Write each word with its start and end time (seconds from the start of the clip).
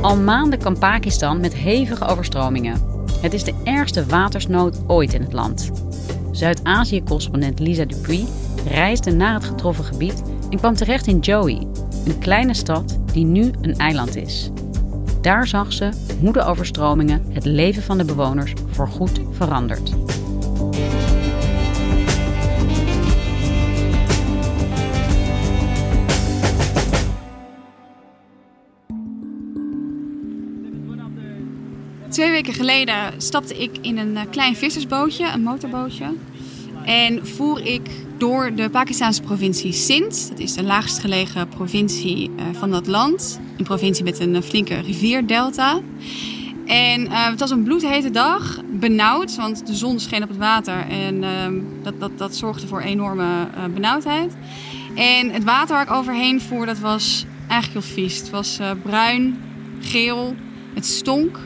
Al 0.00 0.16
maanden 0.16 0.58
kan 0.58 0.78
Pakistan 0.78 1.40
met 1.40 1.54
hevige 1.54 2.06
overstromingen. 2.06 2.80
Het 3.20 3.32
is 3.32 3.44
de 3.44 3.54
ergste 3.64 4.06
watersnood 4.06 4.78
ooit 4.86 5.12
in 5.12 5.22
het 5.22 5.32
land. 5.32 5.70
Zuid-Azië-correspondent 6.30 7.58
Lisa 7.58 7.84
Dupuy 7.84 8.26
reisde 8.68 9.10
naar 9.10 9.34
het 9.34 9.44
getroffen 9.44 9.84
gebied 9.84 10.22
en 10.50 10.58
kwam 10.58 10.74
terecht 10.74 11.06
in 11.06 11.18
Joey, 11.18 11.66
een 12.04 12.18
kleine 12.18 12.54
stad 12.54 12.98
die 13.12 13.24
nu 13.24 13.50
een 13.60 13.76
eiland 13.76 14.16
is. 14.16 14.50
Daar 15.20 15.46
zag 15.46 15.72
ze 15.72 15.90
hoe 16.20 16.32
de 16.32 16.42
overstromingen 16.42 17.24
het 17.32 17.44
leven 17.44 17.82
van 17.82 17.98
de 17.98 18.04
bewoners 18.04 18.52
voorgoed 18.70 19.20
verandert. 19.30 19.92
Twee 32.20 32.32
weken 32.32 32.54
geleden 32.54 33.12
stapte 33.16 33.62
ik 33.62 33.70
in 33.80 33.98
een 33.98 34.16
eh, 34.16 34.22
klein 34.30 34.56
vissersbootje, 34.56 35.32
een 35.32 35.42
motorbootje. 35.42 36.14
En 36.84 37.26
voer 37.26 37.66
ik 37.66 37.90
door 38.18 38.54
de 38.54 38.70
Pakistanse 38.70 39.22
provincie 39.22 39.72
Sindh. 39.72 40.28
Dat 40.28 40.38
is 40.38 40.54
de 40.54 40.62
laagst 40.62 40.98
gelegen 40.98 41.48
provincie 41.48 42.30
eh, 42.36 42.44
van 42.52 42.70
dat 42.70 42.86
land. 42.86 43.40
Een 43.56 43.64
provincie 43.64 44.04
met 44.04 44.18
een 44.18 44.34
eh, 44.34 44.42
flinke 44.42 44.80
rivierdelta. 44.80 45.80
En 46.66 47.10
het 47.10 47.40
was 47.40 47.50
een 47.50 47.62
bloedhete 47.62 48.10
dag, 48.10 48.60
benauwd, 48.70 49.36
want 49.36 49.66
de 49.66 49.74
zon 49.74 50.00
scheen 50.00 50.22
op 50.22 50.28
het 50.28 50.38
water. 50.38 50.86
En 50.88 51.24
ehm, 51.24 51.54
dat, 51.82 52.00
dat, 52.00 52.18
dat 52.18 52.36
zorgde 52.36 52.66
voor 52.66 52.80
enorme 52.80 53.48
benauwdheid. 53.74 54.32
En 54.94 55.30
het 55.30 55.44
water 55.44 55.74
waar 55.74 55.84
ik 55.84 55.90
overheen 55.90 56.40
voer, 56.40 56.66
dat 56.66 56.78
was 56.78 57.24
eigenlijk 57.48 57.84
heel 57.84 57.94
vies. 57.94 58.18
Het 58.18 58.30
was 58.30 58.58
bruin, 58.82 59.38
geel, 59.80 60.34
het 60.74 60.86
stonk. 60.86 61.38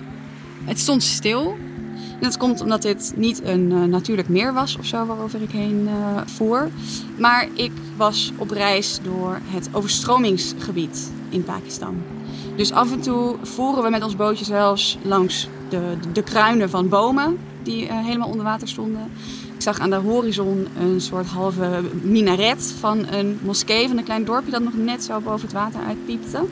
Het 0.65 0.79
stond 0.79 1.03
stil. 1.03 1.57
En 1.95 2.20
dat 2.20 2.37
komt 2.37 2.61
omdat 2.61 2.83
dit 2.83 3.12
niet 3.17 3.43
een 3.45 3.73
eh, 3.73 3.83
natuurlijk 3.83 4.29
meer 4.29 4.52
was 4.52 4.77
of 4.79 4.86
zo 4.86 5.07
waarover 5.07 5.42
ik 5.42 5.51
heen 5.51 5.89
eh, 5.89 6.20
voer. 6.27 6.69
Maar 7.19 7.48
ik 7.55 7.73
was 7.97 8.33
op 8.36 8.51
reis 8.51 9.01
door 9.03 9.41
het 9.45 9.69
overstromingsgebied 9.73 11.11
in 11.29 11.45
Pakistan. 11.45 12.03
Dus 12.57 12.73
af 12.73 12.92
en 12.92 13.01
toe 13.01 13.36
voeren 13.42 13.85
we 13.85 13.91
met 13.91 14.03
ons 14.03 14.17
bootje 14.17 14.45
zelfs 14.45 14.98
langs 15.03 15.48
de, 15.69 15.97
de, 16.13 16.23
kruinen 16.23 16.70
van 16.70 16.89
bomen 16.89 17.39
die 17.63 17.86
eh, 17.86 18.05
helemaal 18.05 18.29
onder 18.29 18.45
water 18.45 18.69
stonden. 18.69 19.11
Ik 19.55 19.63
zag 19.63 19.80
aan 19.80 19.91
de 19.91 19.97
horizon 19.97 20.67
een 20.79 21.01
soort 21.01 21.27
halve 21.27 21.80
minaret 22.03 22.74
van 22.79 23.07
een 23.07 23.39
moskee 23.42 23.89
van 23.89 23.98
een 23.98 24.05
klein 24.05 24.24
dorpje 24.24 24.51
dat 24.51 24.63
nog 24.63 24.77
net 24.77 25.05
zo 25.05 25.20
boven 25.20 25.41
het 25.41 25.53
water 25.53 25.80
uitpiepte. 25.86 26.42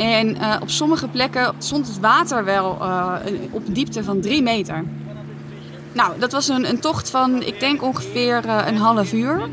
En 0.00 0.36
eh, 0.36 0.56
op 0.62 0.70
sommige 0.70 1.08
plekken 1.08 1.54
stond 1.58 1.86
het 1.86 2.00
water 2.00 2.44
wel 2.44 2.80
eh, 2.80 3.16
op 3.50 3.74
diepte 3.74 4.04
van 4.04 4.20
drie 4.20 4.42
meter. 4.42 4.84
Nou, 5.92 6.18
dat 6.18 6.32
was 6.32 6.48
een, 6.48 6.68
een 6.68 6.80
tocht 6.80 7.10
van, 7.10 7.42
ik 7.42 7.60
denk 7.60 7.82
ongeveer 7.82 8.44
eh, 8.44 8.66
een 8.66 8.76
half 8.76 9.12
uur. 9.12 9.48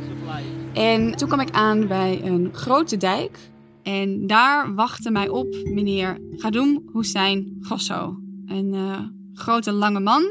En 0.73 1.15
toen 1.15 1.27
kwam 1.27 1.39
ik 1.39 1.51
aan 1.51 1.87
bij 1.87 2.21
een 2.23 2.49
grote 2.53 2.97
dijk. 2.97 3.39
En 3.83 4.27
daar 4.27 4.75
wachtte 4.75 5.11
mij 5.11 5.29
op 5.29 5.47
meneer 5.63 6.17
Gadoum 6.31 6.89
Hussein 6.93 7.57
Gosso. 7.61 8.17
Een 8.45 8.75
grote 9.33 9.71
lange 9.71 9.99
man 9.99 10.23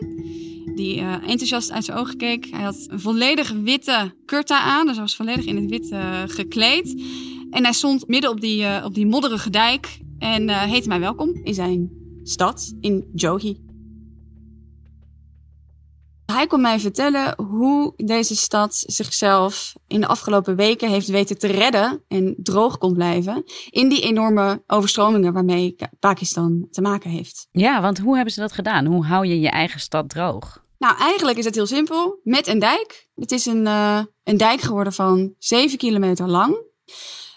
die 0.75 1.01
enthousiast 1.01 1.73
uit 1.73 1.85
zijn 1.85 1.99
ogen 1.99 2.17
keek. 2.17 2.47
Hij 2.51 2.63
had 2.63 2.87
een 2.89 3.01
volledig 3.01 3.53
witte 3.63 4.15
kurta 4.25 4.61
aan, 4.61 4.87
dus 4.87 4.95
hij 4.95 5.05
was 5.05 5.17
volledig 5.17 5.45
in 5.45 5.57
het 5.57 5.71
wit 5.71 5.95
gekleed. 6.33 7.03
En 7.51 7.63
hij 7.63 7.73
stond 7.73 8.09
midden 8.09 8.31
op 8.31 8.41
die, 8.41 8.85
op 8.85 8.95
die 8.95 9.07
modderige 9.07 9.51
dijk 9.51 9.99
en 10.19 10.49
heette 10.69 10.89
mij 10.89 11.01
welkom 11.01 11.41
in 11.43 11.55
zijn 11.55 11.91
stad, 12.23 12.75
in 12.81 13.11
Johi. 13.15 13.65
Hij 16.27 16.47
kon 16.47 16.61
mij 16.61 16.81
vertellen 16.81 17.35
hoe 17.43 17.93
deze 17.97 18.37
stad 18.37 18.85
zichzelf 18.87 19.75
in 19.87 20.01
de 20.01 20.07
afgelopen 20.07 20.57
weken 20.57 20.91
heeft 20.91 21.09
weten 21.09 21.39
te 21.39 21.47
redden 21.47 22.03
en 22.09 22.35
droog 22.39 22.79
kon 22.79 22.93
blijven 22.93 23.45
in 23.71 23.89
die 23.89 24.03
enorme 24.03 24.63
overstromingen 24.67 25.33
waarmee 25.33 25.77
Pakistan 26.01 26.67
te 26.71 26.81
maken 26.81 27.11
heeft. 27.11 27.49
Ja, 27.53 27.81
want 27.81 27.99
hoe 27.99 28.15
hebben 28.15 28.33
ze 28.33 28.41
dat 28.41 28.53
gedaan? 28.53 28.87
Hoe 28.87 29.05
hou 29.05 29.27
je 29.27 29.41
je 29.41 29.51
eigen 29.51 29.81
stad 29.81 30.09
droog? 30.09 30.65
Nou, 30.79 30.97
eigenlijk 30.99 31.39
is 31.39 31.45
het 31.45 31.55
heel 31.55 31.67
simpel. 31.67 32.21
Met 32.23 32.47
een 32.47 32.59
dijk. 32.59 33.09
Het 33.15 33.33
is 33.33 33.47
een, 33.47 33.67
eh, 33.67 34.01
een 34.25 34.37
dijk 34.37 34.61
geworden 34.61 34.93
van 34.93 35.35
7 35.39 35.79
kilometer 35.79 36.29
lang. 36.29 36.57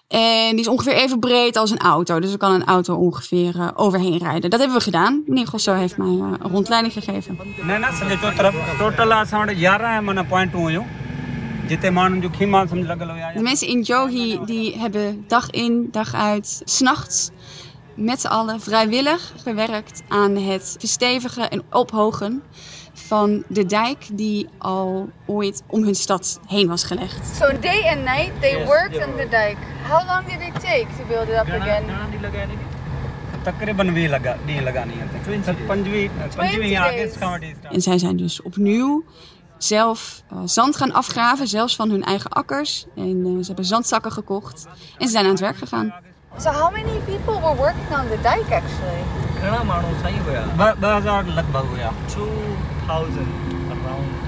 En 0.10 0.50
die 0.50 0.60
is 0.60 0.68
ongeveer 0.68 0.94
even 0.94 1.20
breed 1.20 1.58
als 1.58 1.72
een 1.72 1.80
auto. 1.80 2.20
Dus 2.20 2.32
er 2.32 2.38
kan 2.38 2.52
een 2.52 2.66
auto 2.66 2.96
ongeveer 2.96 3.60
eh, 3.60 3.68
overheen 3.74 4.18
rijden. 4.18 4.50
Dat 4.50 4.60
hebben 4.60 4.78
we 4.78 4.84
gedaan. 4.84 5.24
Meneer 5.26 5.48
Gosso 5.48 5.74
heeft 5.74 5.98
mij 5.98 6.08
eh, 6.08 6.14
een 6.14 6.52
rondleiding 6.52 6.94
gegeven. 6.94 7.38
De 13.34 13.42
mensen 13.42 13.68
in 13.68 13.82
Johi 13.82 14.40
die 14.46 14.78
hebben 14.78 15.24
dag 15.28 15.50
in, 15.50 15.88
dag 15.92 16.14
uit, 16.14 16.62
s'nachts 16.64 17.32
met 17.96 18.22
z'n 18.22 18.28
allen 18.28 18.62
vrijwillig 18.62 19.34
gewerkt 19.44 20.04
aan 20.08 20.36
het 20.36 20.76
verstevigen 20.80 21.50
en 21.50 21.64
ophogen 21.72 22.44
van 23.08 23.44
de 23.48 23.66
dijk 23.66 24.08
die 24.12 24.48
al 24.58 25.10
ooit 25.26 25.64
om 25.68 25.84
hun 25.84 25.96
stad 25.96 26.40
heen 26.48 26.68
was 26.68 26.84
gelegd. 26.84 27.36
So 27.36 27.60
day 27.60 27.90
and 27.90 28.04
night 28.04 28.32
they 28.42 28.58
yes, 28.58 28.68
worked 28.68 29.08
on 29.08 29.16
the 29.16 29.28
dike. 29.30 29.58
How 29.88 30.08
long 30.08 30.26
did 30.26 30.48
it 30.48 30.54
take 30.54 30.88
to 30.98 31.06
build 31.08 31.28
it 31.28 31.36
up 31.36 31.62
again? 31.62 31.84
Laga, 34.10 34.36
die. 34.46 34.62
En 37.72 37.82
zij 37.82 37.98
zijn 37.98 38.18
dus 38.18 38.42
opnieuw 38.42 39.04
zelf 39.58 40.24
eh, 40.30 40.38
zand 40.46 40.76
gaan 40.76 40.94
afgraven, 40.94 41.48
zelfs 41.48 41.76
van 41.76 41.90
hun 41.90 42.04
eigen 42.04 42.30
akkers. 42.30 42.86
En 42.96 43.24
eh, 43.26 43.32
ze 43.40 43.46
hebben 43.48 43.66
zandzakken 43.66 44.12
gekocht 44.12 44.68
en 44.98 45.06
ze 45.06 45.12
zijn 45.12 45.26
aan 45.26 45.32
het 45.32 45.40
werk 45.40 45.58
gegaan. 45.58 45.94
So 46.38 46.50
how 46.50 46.72
many 46.72 47.00
people 47.06 47.42
were 47.42 47.56
working 47.56 47.90
on 47.90 48.08
the 48.08 48.18
dike 48.22 48.56
actually? 48.56 49.19
ઘણા 49.42 49.64
માણસ 49.64 50.02
થઈ 50.04 50.20
ગયા 50.26 50.72
દસ 50.84 51.04
હજાર 51.06 51.24
લગભગ 51.38 51.70
ગયા 51.76 51.92
to 52.08 52.26
2000 52.88 53.28
around 53.76 54.28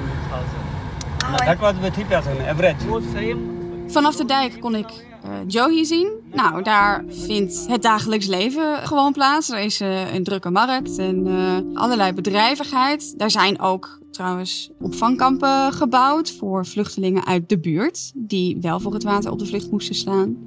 Dat 1.45 1.57
was 1.59 1.79
bij 1.79 1.91
3000 1.91 2.47
average. 2.47 3.01
Vanaf 3.87 4.15
de 4.15 4.25
dijk 4.25 4.59
kon 4.59 4.75
ik 4.75 4.87
uh, 5.25 5.31
Johi 5.47 5.85
zien. 5.85 6.11
Nou, 6.31 6.63
daar 6.63 7.03
vindt 7.09 7.65
het 7.67 7.81
dagelijks 7.81 8.27
leven 8.27 8.77
gewoon 8.87 9.13
plaats. 9.13 9.49
Er 9.49 9.59
is 9.59 9.79
eh, 9.79 10.13
een 10.13 10.23
drukke 10.23 10.49
markt 10.49 10.97
en 10.97 11.27
eh, 11.27 11.81
allerlei 11.81 12.13
bedrijvigheid. 12.13 13.19
Daar 13.19 13.31
zijn 13.31 13.59
ook 13.59 13.99
trouwens 14.11 14.69
opvangkampen 14.79 15.73
gebouwd 15.73 16.31
voor 16.31 16.65
vluchtelingen 16.65 17.25
uit 17.25 17.49
de 17.49 17.59
buurt, 17.59 18.11
die 18.15 18.57
wel 18.61 18.79
voor 18.79 18.93
het 18.93 19.03
water 19.03 19.31
op 19.31 19.39
de 19.39 19.45
vlucht 19.45 19.71
moesten 19.71 19.95
staan. 19.95 20.37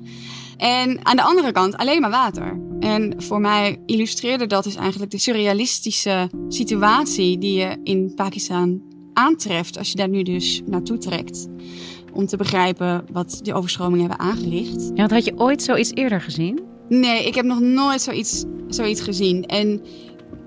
En 0.56 1.06
aan 1.06 1.16
de 1.16 1.22
andere 1.22 1.52
kant 1.52 1.76
alleen 1.76 2.00
maar 2.00 2.10
water. 2.10 2.60
En 2.80 3.14
voor 3.16 3.40
mij 3.40 3.80
illustreerde 3.86 4.46
dat 4.46 4.64
dus 4.64 4.74
eigenlijk 4.76 5.10
de 5.10 5.18
surrealistische 5.18 6.30
situatie 6.48 7.38
die 7.38 7.58
je 7.58 7.76
in 7.84 8.12
Pakistan 8.14 8.82
aantreft 9.12 9.78
als 9.78 9.90
je 9.90 9.96
daar 9.96 10.08
nu 10.08 10.22
dus 10.22 10.62
naartoe 10.66 10.98
trekt. 10.98 11.48
om 12.12 12.26
te 12.26 12.36
begrijpen 12.36 13.04
wat 13.12 13.40
die 13.42 13.54
overstromingen 13.54 14.08
hebben 14.08 14.26
aangericht. 14.26 14.82
Ja, 14.82 14.94
want 14.94 15.10
had 15.10 15.24
je 15.24 15.38
ooit 15.38 15.62
zoiets 15.62 15.90
eerder 15.94 16.20
gezien? 16.20 16.60
Nee, 16.88 17.26
ik 17.26 17.34
heb 17.34 17.44
nog 17.44 17.60
nooit 17.60 18.02
zoiets, 18.02 18.44
zoiets 18.68 19.00
gezien. 19.00 19.46
En 19.46 19.82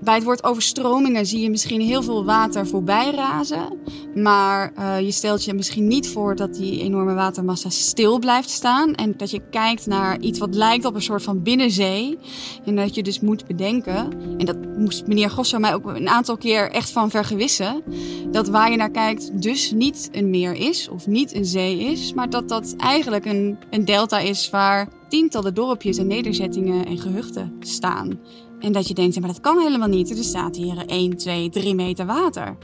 bij 0.00 0.14
het 0.14 0.24
woord 0.24 0.44
overstromingen 0.44 1.26
zie 1.26 1.40
je 1.40 1.50
misschien 1.50 1.80
heel 1.80 2.02
veel 2.02 2.24
water 2.24 2.66
voorbij 2.66 3.10
razen. 3.10 3.78
Maar 4.14 4.72
uh, 4.78 5.00
je 5.00 5.10
stelt 5.10 5.44
je 5.44 5.54
misschien 5.54 5.86
niet 5.86 6.08
voor 6.08 6.36
dat 6.36 6.54
die 6.54 6.82
enorme 6.82 7.14
watermassa 7.14 7.70
stil 7.70 8.18
blijft 8.18 8.50
staan. 8.50 8.94
En 8.94 9.14
dat 9.16 9.30
je 9.30 9.40
kijkt 9.50 9.86
naar 9.86 10.20
iets 10.20 10.38
wat 10.38 10.54
lijkt 10.54 10.84
op 10.84 10.94
een 10.94 11.02
soort 11.02 11.22
van 11.22 11.42
binnenzee. 11.42 12.18
En 12.64 12.76
dat 12.76 12.94
je 12.94 13.02
dus 13.02 13.20
moet 13.20 13.46
bedenken, 13.46 14.12
en 14.38 14.46
dat 14.46 14.56
moest 14.76 15.06
meneer 15.06 15.30
Gosso 15.30 15.58
mij 15.58 15.74
ook 15.74 15.86
een 15.86 16.08
aantal 16.08 16.36
keer 16.36 16.70
echt 16.70 16.90
van 16.90 17.10
vergewissen. 17.10 17.82
Dat 18.30 18.48
waar 18.48 18.70
je 18.70 18.76
naar 18.76 18.90
kijkt 18.90 19.42
dus 19.42 19.70
niet 19.70 20.08
een 20.12 20.30
meer 20.30 20.54
is 20.54 20.88
of 20.88 21.06
niet 21.06 21.34
een 21.34 21.44
zee 21.44 21.78
is. 21.78 22.12
Maar 22.14 22.30
dat 22.30 22.48
dat 22.48 22.74
eigenlijk 22.76 23.24
een, 23.24 23.58
een 23.70 23.84
delta 23.84 24.18
is 24.18 24.50
waar 24.50 24.88
tientallen 25.08 25.54
dorpjes 25.54 25.98
en 25.98 26.06
nederzettingen 26.06 26.86
en 26.86 26.98
gehuchten 26.98 27.56
staan. 27.60 28.18
En 28.60 28.72
dat 28.72 28.88
je 28.88 28.94
denkt, 28.94 29.20
maar 29.20 29.28
dat 29.28 29.40
kan 29.40 29.58
helemaal 29.58 29.88
niet. 29.88 30.10
Er 30.10 30.24
staat 30.24 30.56
hier 30.56 30.86
1, 30.86 31.16
2, 31.16 31.50
3 31.50 31.74
meter 31.74 32.06
water. 32.06 32.56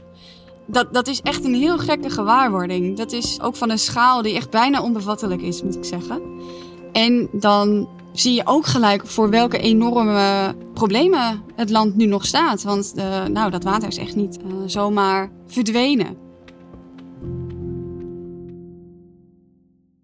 Dat, 0.67 0.93
dat 0.93 1.07
is 1.07 1.21
echt 1.21 1.45
een 1.45 1.55
heel 1.55 1.77
gekke 1.77 2.09
gewaarwording. 2.09 2.97
Dat 2.97 3.11
is 3.11 3.41
ook 3.41 3.55
van 3.55 3.69
een 3.69 3.79
schaal 3.79 4.21
die 4.21 4.35
echt 4.35 4.49
bijna 4.49 4.81
onbevattelijk 4.81 5.41
is, 5.41 5.63
moet 5.63 5.75
ik 5.75 5.85
zeggen. 5.85 6.21
En 6.91 7.29
dan 7.31 7.89
zie 8.13 8.33
je 8.33 8.41
ook 8.45 8.65
gelijk 8.65 9.07
voor 9.07 9.29
welke 9.29 9.57
enorme 9.57 10.55
problemen 10.73 11.43
het 11.55 11.69
land 11.69 11.95
nu 11.95 12.05
nog 12.05 12.25
staat. 12.25 12.63
Want 12.63 12.93
uh, 12.97 13.25
nou, 13.25 13.51
dat 13.51 13.63
water 13.63 13.87
is 13.87 13.97
echt 13.97 14.15
niet 14.15 14.37
uh, 14.37 14.53
zomaar 14.65 15.31
verdwenen. 15.47 16.24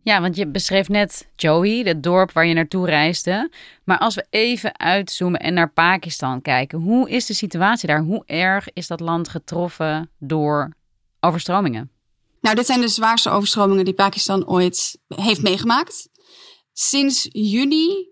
Ja, 0.03 0.21
want 0.21 0.35
je 0.35 0.47
beschreef 0.47 0.89
net 0.89 1.29
Joey, 1.35 1.83
het 1.83 2.03
dorp 2.03 2.31
waar 2.31 2.45
je 2.45 2.53
naartoe 2.53 2.85
reisde. 2.85 3.51
Maar 3.83 3.97
als 3.97 4.15
we 4.15 4.25
even 4.29 4.79
uitzoomen 4.79 5.39
en 5.39 5.53
naar 5.53 5.71
Pakistan 5.71 6.41
kijken, 6.41 6.79
hoe 6.79 7.09
is 7.09 7.25
de 7.25 7.33
situatie 7.33 7.87
daar? 7.87 8.01
Hoe 8.01 8.23
erg 8.25 8.67
is 8.73 8.87
dat 8.87 8.99
land 8.99 9.29
getroffen 9.29 10.09
door 10.19 10.73
overstromingen? 11.19 11.91
Nou, 12.41 12.55
dit 12.55 12.65
zijn 12.65 12.81
de 12.81 12.87
zwaarste 12.87 13.29
overstromingen 13.29 13.85
die 13.85 13.93
Pakistan 13.93 14.47
ooit 14.47 14.97
heeft 15.07 15.41
meegemaakt. 15.41 16.09
Sinds 16.73 17.27
juni, 17.31 18.09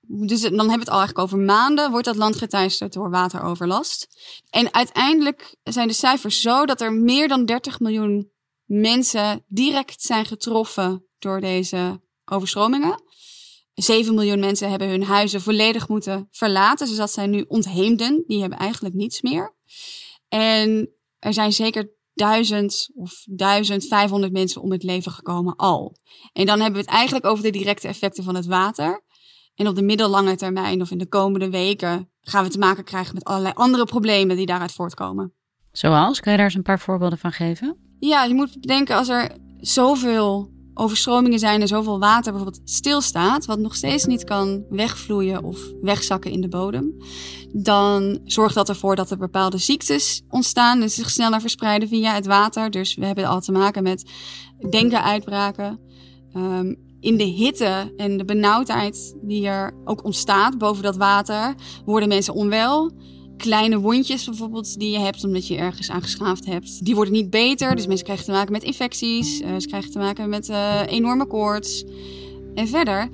dus 0.00 0.40
dan 0.40 0.50
hebben 0.52 0.68
we 0.68 0.78
het 0.78 0.90
al 0.90 0.98
eigenlijk 0.98 1.18
over 1.18 1.38
maanden, 1.38 1.90
wordt 1.90 2.06
dat 2.06 2.16
land 2.16 2.36
geteisterd 2.36 2.92
door 2.92 3.10
wateroverlast. 3.10 4.08
En 4.50 4.74
uiteindelijk 4.74 5.56
zijn 5.62 5.88
de 5.88 5.94
cijfers 5.94 6.40
zo 6.40 6.66
dat 6.66 6.80
er 6.80 6.92
meer 6.92 7.28
dan 7.28 7.44
30 7.44 7.80
miljoen 7.80 8.31
mensen 8.80 9.44
direct 9.48 10.02
zijn 10.02 10.24
getroffen 10.24 11.06
door 11.18 11.40
deze 11.40 12.00
overstromingen. 12.24 13.02
7 13.74 14.14
miljoen 14.14 14.40
mensen 14.40 14.70
hebben 14.70 14.88
hun 14.88 15.04
huizen 15.04 15.40
volledig 15.40 15.88
moeten 15.88 16.28
verlaten. 16.30 16.86
Dus 16.86 16.96
dat 16.96 17.12
zijn 17.12 17.30
nu 17.30 17.44
ontheemden. 17.48 18.24
Die 18.26 18.40
hebben 18.40 18.58
eigenlijk 18.58 18.94
niets 18.94 19.22
meer. 19.22 19.54
En 20.28 20.90
er 21.18 21.32
zijn 21.32 21.52
zeker 21.52 21.90
1000 22.12 22.90
of 22.94 23.24
1500 23.26 24.32
mensen 24.32 24.62
om 24.62 24.72
het 24.72 24.82
leven 24.82 25.12
gekomen 25.12 25.56
al. 25.56 25.96
En 26.32 26.46
dan 26.46 26.60
hebben 26.60 26.80
we 26.80 26.86
het 26.86 26.96
eigenlijk 26.96 27.26
over 27.26 27.44
de 27.44 27.50
directe 27.50 27.88
effecten 27.88 28.24
van 28.24 28.34
het 28.34 28.46
water. 28.46 29.04
En 29.54 29.68
op 29.68 29.74
de 29.74 29.82
middellange 29.82 30.36
termijn 30.36 30.80
of 30.80 30.90
in 30.90 30.98
de 30.98 31.08
komende 31.08 31.50
weken 31.50 32.10
gaan 32.20 32.44
we 32.44 32.50
te 32.50 32.58
maken 32.58 32.84
krijgen 32.84 33.14
met 33.14 33.24
allerlei 33.24 33.54
andere 33.54 33.84
problemen 33.84 34.36
die 34.36 34.46
daaruit 34.46 34.72
voortkomen. 34.72 35.34
Zoals? 35.72 36.20
Kan 36.20 36.32
je 36.32 36.38
daar 36.38 36.46
eens 36.46 36.56
een 36.56 36.62
paar 36.62 36.80
voorbeelden 36.80 37.18
van 37.18 37.32
geven? 37.32 37.91
Ja, 38.04 38.24
je 38.24 38.34
moet 38.34 38.60
bedenken 38.60 38.96
als 38.96 39.08
er 39.08 39.30
zoveel 39.60 40.50
overstromingen 40.74 41.38
zijn 41.38 41.60
en 41.60 41.68
zoveel 41.68 41.98
water 41.98 42.32
bijvoorbeeld 42.32 42.70
stilstaat, 42.70 43.44
wat 43.44 43.58
nog 43.58 43.74
steeds 43.74 44.04
niet 44.04 44.24
kan 44.24 44.64
wegvloeien 44.70 45.44
of 45.44 45.58
wegzakken 45.80 46.30
in 46.30 46.40
de 46.40 46.48
bodem, 46.48 46.94
dan 47.52 48.20
zorgt 48.24 48.54
dat 48.54 48.68
ervoor 48.68 48.96
dat 48.96 49.10
er 49.10 49.16
bepaalde 49.16 49.58
ziektes 49.58 50.22
ontstaan 50.28 50.82
en 50.82 50.90
zich 50.90 51.10
sneller 51.10 51.40
verspreiden 51.40 51.88
via 51.88 52.14
het 52.14 52.26
water. 52.26 52.70
Dus 52.70 52.94
we 52.94 53.06
hebben 53.06 53.26
al 53.26 53.40
te 53.40 53.52
maken 53.52 53.82
met 53.82 54.10
denkenuitbraken. 54.70 55.80
Um, 56.36 56.76
in 57.00 57.16
de 57.16 57.24
hitte 57.24 57.92
en 57.96 58.16
de 58.16 58.24
benauwdheid 58.24 59.16
die 59.22 59.46
er 59.46 59.74
ook 59.84 60.04
ontstaat 60.04 60.58
boven 60.58 60.82
dat 60.82 60.96
water, 60.96 61.54
worden 61.84 62.08
mensen 62.08 62.34
onwel 62.34 62.92
kleine 63.42 63.80
wondjes 63.80 64.24
bijvoorbeeld 64.24 64.78
die 64.78 64.90
je 64.90 64.98
hebt 64.98 65.24
omdat 65.24 65.46
je 65.46 65.56
ergens 65.56 65.90
aangeschaafd 65.90 66.46
hebt, 66.46 66.84
die 66.84 66.94
worden 66.94 67.12
niet 67.12 67.30
beter. 67.30 67.76
Dus 67.76 67.86
mensen 67.86 68.04
krijgen 68.04 68.24
te 68.24 68.30
maken 68.32 68.52
met 68.52 68.62
infecties, 68.62 69.40
uh, 69.40 69.48
ze 69.58 69.66
krijgen 69.66 69.90
te 69.90 69.98
maken 69.98 70.28
met 70.28 70.48
uh, 70.48 70.80
enorme 70.86 71.26
koorts. 71.26 71.84
En 72.54 72.68
verder, 72.68 73.08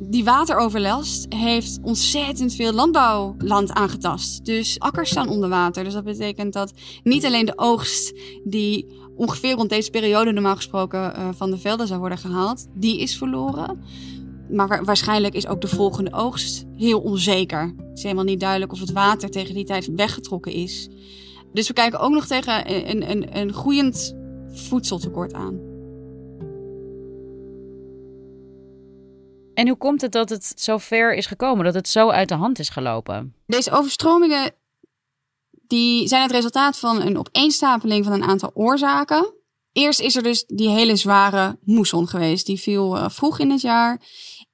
die 0.00 0.24
wateroverlast 0.24 1.26
heeft 1.34 1.78
ontzettend 1.82 2.54
veel 2.54 2.72
landbouwland 2.72 3.72
aangetast. 3.72 4.44
Dus 4.44 4.78
akkers 4.78 5.10
staan 5.10 5.28
onder 5.28 5.48
water. 5.48 5.84
Dus 5.84 5.92
dat 5.92 6.04
betekent 6.04 6.52
dat 6.52 6.72
niet 7.02 7.24
alleen 7.24 7.46
de 7.46 7.58
oogst 7.58 8.14
die 8.44 8.86
ongeveer 9.16 9.54
rond 9.54 9.70
deze 9.70 9.90
periode 9.90 10.32
normaal 10.32 10.56
gesproken 10.56 11.12
uh, 11.18 11.28
van 11.32 11.50
de 11.50 11.58
velden 11.58 11.86
zou 11.86 12.00
worden 12.00 12.18
gehaald, 12.18 12.66
die 12.74 12.98
is 12.98 13.16
verloren. 13.16 13.82
Maar 14.52 14.84
waarschijnlijk 14.84 15.34
is 15.34 15.46
ook 15.46 15.60
de 15.60 15.68
volgende 15.68 16.12
oogst 16.12 16.64
heel 16.76 17.00
onzeker. 17.00 17.74
Het 17.76 17.98
is 17.98 18.02
helemaal 18.02 18.24
niet 18.24 18.40
duidelijk 18.40 18.72
of 18.72 18.80
het 18.80 18.92
water 18.92 19.30
tegen 19.30 19.54
die 19.54 19.64
tijd 19.64 19.94
weggetrokken 19.94 20.52
is. 20.52 20.88
Dus 21.52 21.68
we 21.68 21.74
kijken 21.74 21.98
ook 21.98 22.12
nog 22.12 22.26
tegen 22.26 22.88
een, 22.90 23.10
een, 23.10 23.36
een 23.36 23.52
groeiend 23.52 24.14
voedseltekort 24.52 25.32
aan. 25.32 25.70
En 29.54 29.68
hoe 29.68 29.76
komt 29.76 30.00
het 30.00 30.12
dat 30.12 30.28
het 30.28 30.52
zo 30.56 30.78
ver 30.78 31.14
is 31.14 31.26
gekomen, 31.26 31.64
dat 31.64 31.74
het 31.74 31.88
zo 31.88 32.08
uit 32.08 32.28
de 32.28 32.34
hand 32.34 32.58
is 32.58 32.68
gelopen? 32.68 33.34
Deze 33.46 33.70
overstromingen 33.70 34.54
die 35.66 36.08
zijn 36.08 36.22
het 36.22 36.30
resultaat 36.30 36.78
van 36.78 37.02
een 37.02 37.18
opeenstapeling 37.18 38.04
van 38.04 38.12
een 38.12 38.22
aantal 38.22 38.50
oorzaken. 38.54 39.32
Eerst 39.72 40.00
is 40.00 40.16
er 40.16 40.22
dus 40.22 40.44
die 40.46 40.68
hele 40.68 40.96
zware 40.96 41.58
moesson 41.64 42.08
geweest. 42.08 42.46
Die 42.46 42.60
viel 42.60 42.96
uh, 42.96 43.08
vroeg 43.08 43.38
in 43.38 43.50
het 43.50 43.60
jaar. 43.60 44.00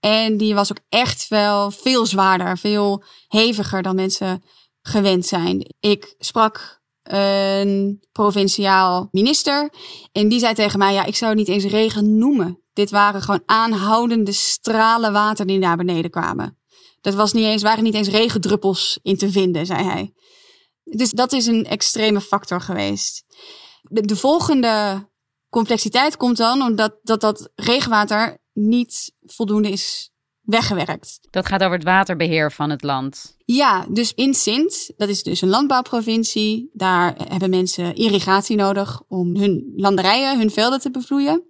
En 0.01 0.37
die 0.37 0.55
was 0.55 0.71
ook 0.71 0.85
echt 0.89 1.29
wel 1.29 1.71
veel 1.71 2.07
zwaarder, 2.07 2.59
veel 2.59 3.03
heviger 3.29 3.83
dan 3.83 3.95
mensen 3.95 4.43
gewend 4.83 5.27
zijn. 5.27 5.75
Ik 5.81 6.15
sprak 6.19 6.81
een 7.03 8.03
provinciaal 8.13 9.09
minister 9.11 9.71
en 10.13 10.29
die 10.29 10.39
zei 10.39 10.55
tegen 10.55 10.79
mij: 10.79 10.93
Ja, 10.93 11.05
ik 11.05 11.17
zou 11.17 11.31
het 11.31 11.39
niet 11.39 11.49
eens 11.49 11.73
regen 11.73 12.19
noemen. 12.19 12.63
Dit 12.73 12.91
waren 12.91 13.23
gewoon 13.23 13.43
aanhoudende 13.47 14.33
stralen 14.33 15.13
water 15.13 15.47
die 15.47 15.59
naar 15.59 15.77
beneden 15.77 16.11
kwamen. 16.11 16.59
Dat 17.01 17.15
was 17.15 17.33
niet 17.33 17.45
eens, 17.45 17.63
waren 17.63 17.85
niet 17.85 17.95
eens 17.95 18.09
regendruppels 18.09 18.99
in 19.03 19.17
te 19.17 19.31
vinden, 19.31 19.67
zei 19.67 19.85
hij. 19.85 20.13
Dus 20.85 21.11
dat 21.11 21.33
is 21.33 21.47
een 21.47 21.67
extreme 21.67 22.21
factor 22.21 22.61
geweest. 22.61 23.25
De, 23.83 24.01
de 24.01 24.17
volgende 24.17 25.07
complexiteit 25.51 26.17
komt 26.17 26.37
dan 26.37 26.63
omdat 26.63 26.99
dat, 27.03 27.21
dat 27.21 27.51
regenwater 27.55 28.39
niet 28.59 29.13
voldoende 29.27 29.71
is 29.71 30.11
weggewerkt. 30.41 31.19
Dat 31.31 31.47
gaat 31.47 31.63
over 31.63 31.75
het 31.75 31.85
waterbeheer 31.85 32.53
van 32.53 32.71
het 32.71 32.83
land. 32.83 33.37
Ja, 33.45 33.87
dus 33.91 34.15
in 34.15 34.35
Sint, 34.35 34.91
dat 34.97 35.09
is 35.09 35.23
dus 35.23 35.41
een 35.41 35.49
landbouwprovincie, 35.49 36.71
daar 36.73 37.15
hebben 37.29 37.51
mensen 37.51 37.95
irrigatie 37.95 38.57
nodig 38.57 39.03
om 39.09 39.37
hun 39.37 39.73
landerijen, 39.77 40.39
hun 40.39 40.51
velden 40.51 40.81
te 40.81 40.91
bevloeien. 40.91 41.43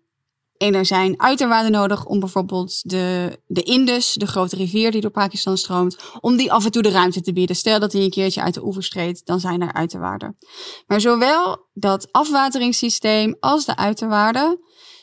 En 0.56 0.74
er 0.74 0.86
zijn 0.86 1.20
uiterwaarden 1.20 1.72
nodig 1.72 2.04
om 2.04 2.20
bijvoorbeeld 2.20 2.90
de, 2.90 3.38
de 3.46 3.62
Indus, 3.62 4.12
de 4.12 4.26
grote 4.26 4.56
rivier 4.56 4.90
die 4.90 5.00
door 5.00 5.10
Pakistan 5.10 5.58
stroomt, 5.58 5.96
om 6.20 6.36
die 6.36 6.52
af 6.52 6.64
en 6.64 6.70
toe 6.70 6.82
de 6.82 6.90
ruimte 6.90 7.20
te 7.20 7.32
bieden. 7.32 7.56
Stel 7.56 7.80
dat 7.80 7.92
hij 7.92 8.02
een 8.02 8.10
keertje 8.10 8.42
uit 8.42 8.54
de 8.54 8.64
oevers 8.64 8.88
treedt, 8.88 9.26
dan 9.26 9.40
zijn 9.40 9.62
er 9.62 9.72
uiterwaarden. 9.72 10.38
Maar 10.86 11.00
zowel 11.00 11.66
dat 11.72 12.12
afwateringssysteem 12.12 13.36
als 13.40 13.64
de 13.64 13.76
uiterwaarden 13.76 14.60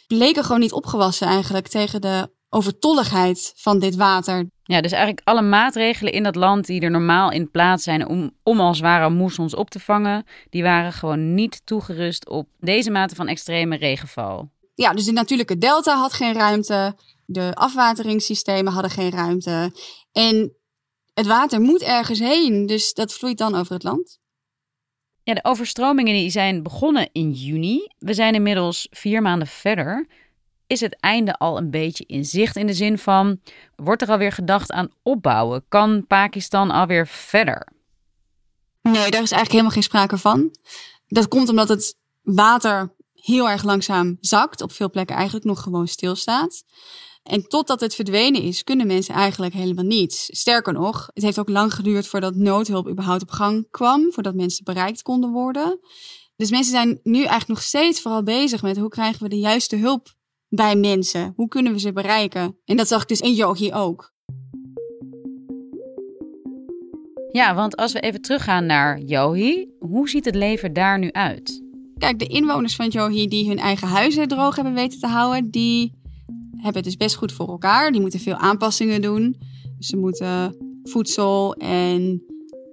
bleken 0.07 0.43
gewoon 0.43 0.59
niet 0.59 0.73
opgewassen 0.73 1.27
eigenlijk 1.27 1.67
tegen 1.67 2.01
de 2.01 2.33
overtolligheid 2.49 3.53
van 3.55 3.79
dit 3.79 3.95
water. 3.95 4.49
Ja, 4.63 4.81
dus 4.81 4.91
eigenlijk 4.91 5.27
alle 5.27 5.41
maatregelen 5.41 6.13
in 6.13 6.23
dat 6.23 6.35
land 6.35 6.65
die 6.65 6.81
er 6.81 6.91
normaal 6.91 7.31
in 7.31 7.51
plaats 7.51 7.83
zijn 7.83 8.07
om, 8.07 8.31
om 8.43 8.59
al 8.59 8.75
zware 8.75 9.09
moessons 9.09 9.55
op 9.55 9.69
te 9.69 9.79
vangen, 9.79 10.25
die 10.49 10.63
waren 10.63 10.93
gewoon 10.93 11.33
niet 11.33 11.61
toegerust 11.65 12.29
op 12.29 12.47
deze 12.59 12.91
mate 12.91 13.15
van 13.15 13.27
extreme 13.27 13.77
regenval. 13.77 14.49
Ja, 14.75 14.93
dus 14.93 15.05
de 15.05 15.11
natuurlijke 15.11 15.57
delta 15.57 15.97
had 15.97 16.13
geen 16.13 16.33
ruimte, 16.33 16.95
de 17.25 17.51
afwateringssystemen 17.53 18.73
hadden 18.73 18.91
geen 18.91 19.11
ruimte 19.11 19.71
en 20.11 20.55
het 21.13 21.27
water 21.27 21.61
moet 21.61 21.81
ergens 21.81 22.19
heen, 22.19 22.65
dus 22.65 22.93
dat 22.93 23.13
vloeit 23.13 23.37
dan 23.37 23.55
over 23.55 23.73
het 23.73 23.83
land. 23.83 24.19
Ja, 25.25 25.33
de 25.33 25.43
overstromingen 25.43 26.13
die 26.13 26.29
zijn 26.29 26.63
begonnen 26.63 27.09
in 27.11 27.31
juni. 27.31 27.87
We 27.97 28.13
zijn 28.13 28.33
inmiddels 28.33 28.87
vier 28.91 29.21
maanden 29.21 29.47
verder. 29.47 30.07
Is 30.67 30.79
het 30.79 30.99
einde 30.99 31.37
al 31.37 31.57
een 31.57 31.69
beetje 31.69 32.03
in 32.07 32.25
zicht 32.25 32.55
in 32.55 32.67
de 32.67 32.73
zin 32.73 32.97
van, 32.97 33.39
wordt 33.75 34.01
er 34.01 34.09
alweer 34.09 34.31
gedacht 34.31 34.71
aan 34.71 34.89
opbouwen? 35.03 35.65
Kan 35.67 36.07
Pakistan 36.07 36.71
alweer 36.71 37.07
verder? 37.07 37.67
Nee, 38.81 38.93
daar 38.93 39.03
is 39.03 39.11
eigenlijk 39.31 39.51
helemaal 39.51 39.71
geen 39.71 39.83
sprake 39.83 40.17
van. 40.17 40.55
Dat 41.07 41.27
komt 41.27 41.49
omdat 41.49 41.69
het 41.69 41.97
water 42.21 42.93
heel 43.13 43.49
erg 43.49 43.63
langzaam 43.63 44.17
zakt. 44.19 44.61
Op 44.61 44.71
veel 44.71 44.89
plekken 44.89 45.15
eigenlijk 45.15 45.45
nog 45.45 45.61
gewoon 45.61 45.87
stilstaat. 45.87 46.63
En 47.29 47.47
totdat 47.47 47.79
het 47.79 47.95
verdwenen 47.95 48.41
is, 48.41 48.63
kunnen 48.63 48.87
mensen 48.87 49.13
eigenlijk 49.13 49.53
helemaal 49.53 49.83
niets. 49.83 50.25
Sterker 50.31 50.73
nog, 50.73 51.09
het 51.13 51.23
heeft 51.23 51.39
ook 51.39 51.49
lang 51.49 51.73
geduurd 51.73 52.07
voordat 52.07 52.35
noodhulp 52.35 52.87
überhaupt 52.89 53.21
op 53.21 53.29
gang 53.29 53.67
kwam. 53.71 54.11
Voordat 54.11 54.35
mensen 54.35 54.63
bereikt 54.63 55.01
konden 55.01 55.31
worden. 55.31 55.79
Dus 56.35 56.49
mensen 56.49 56.71
zijn 56.71 56.99
nu 57.03 57.17
eigenlijk 57.17 57.47
nog 57.47 57.61
steeds 57.61 58.01
vooral 58.01 58.23
bezig 58.23 58.61
met 58.61 58.77
hoe 58.77 58.89
krijgen 58.89 59.23
we 59.23 59.29
de 59.29 59.39
juiste 59.39 59.75
hulp 59.75 60.13
bij 60.49 60.75
mensen? 60.75 61.33
Hoe 61.35 61.47
kunnen 61.47 61.73
we 61.73 61.79
ze 61.79 61.93
bereiken? 61.93 62.57
En 62.65 62.77
dat 62.77 62.87
zag 62.87 63.01
ik 63.01 63.07
dus 63.07 63.19
in 63.19 63.33
Yogi 63.33 63.73
ook. 63.73 64.13
Ja, 67.31 67.55
want 67.55 67.75
als 67.75 67.91
we 67.91 67.99
even 67.99 68.21
teruggaan 68.21 68.65
naar 68.65 68.99
Yohi, 68.99 69.67
hoe 69.79 70.09
ziet 70.09 70.25
het 70.25 70.35
leven 70.35 70.73
daar 70.73 70.99
nu 70.99 71.11
uit? 71.11 71.63
Kijk, 71.97 72.19
de 72.19 72.27
inwoners 72.27 72.75
van 72.75 72.87
Yohi 72.87 73.27
die 73.27 73.47
hun 73.47 73.59
eigen 73.59 73.87
huizen 73.87 74.27
droog 74.27 74.55
hebben 74.55 74.73
weten 74.73 74.99
te 74.99 75.07
houden, 75.07 75.51
die 75.51 75.93
hebben 76.65 76.83
het 76.83 76.83
dus 76.83 77.07
best 77.07 77.15
goed 77.15 77.31
voor 77.31 77.47
elkaar. 77.47 77.91
Die 77.91 78.01
moeten 78.01 78.19
veel 78.19 78.35
aanpassingen 78.35 79.01
doen. 79.01 79.35
Ze 79.79 79.97
moeten 79.97 80.57
voedsel 80.83 81.53
en 81.53 82.23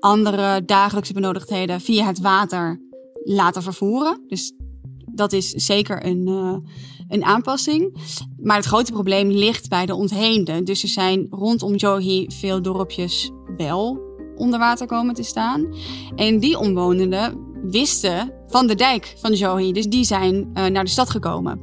andere 0.01 0.65
dagelijkse 0.65 1.13
benodigdheden 1.13 1.81
via 1.81 2.07
het 2.07 2.21
water 2.21 2.81
laten 3.25 3.63
vervoeren. 3.63 4.25
Dus 4.27 4.53
dat 5.13 5.33
is 5.33 5.51
zeker 5.51 6.07
een, 6.07 6.29
uh, 6.29 6.57
een 7.09 7.25
aanpassing. 7.25 7.97
Maar 8.37 8.57
het 8.57 8.67
grote 8.67 8.93
probleem 8.93 9.31
ligt 9.31 9.69
bij 9.69 9.87
de 9.87 9.95
ontheemden. 9.95 10.65
Dus 10.65 10.83
er 10.83 10.89
zijn 10.89 11.27
rondom 11.31 11.75
Johi 11.75 12.27
veel 12.29 12.63
dorpjes 12.63 13.31
wel 13.57 14.11
onder 14.37 14.59
water 14.59 14.87
komen 14.87 15.15
te 15.15 15.23
staan. 15.23 15.75
En 16.17 16.39
die 16.39 16.59
omwonenden 16.59 17.51
wisten 17.63 18.33
van 18.47 18.67
de 18.67 18.75
dijk 18.75 19.15
van 19.19 19.33
Johi. 19.33 19.73
Dus 19.73 19.87
die 19.87 20.05
zijn 20.05 20.35
uh, 20.35 20.67
naar 20.67 20.85
de 20.85 20.91
stad 20.91 21.11
gekomen. 21.11 21.61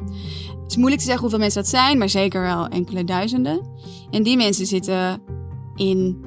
Het 0.70 0.78
is 0.78 0.84
moeilijk 0.84 1.08
te 1.08 1.10
zeggen 1.10 1.30
hoeveel 1.30 1.46
mensen 1.46 1.62
dat 1.62 1.72
zijn, 1.72 1.98
maar 1.98 2.10
zeker 2.10 2.42
wel 2.42 2.68
enkele 2.68 3.04
duizenden. 3.04 3.62
En 4.10 4.24
die 4.24 4.38
mensen 4.38 4.66
zitten 4.66 5.22
in, 5.76 6.26